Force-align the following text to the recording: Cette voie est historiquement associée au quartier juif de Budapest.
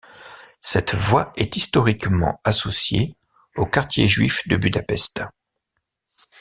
Cette 0.61 0.95
voie 0.95 1.31
est 1.35 1.55
historiquement 1.57 2.41
associée 2.43 3.15
au 3.55 3.67
quartier 3.67 4.07
juif 4.07 4.47
de 4.47 4.55
Budapest. 4.55 5.21